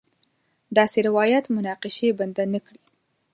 داسې 0.77 0.99
روایت 1.07 1.45
مناقشې 1.55 2.07
بنده 2.19 2.43
نه 2.53 2.59
کړي. 2.65 2.81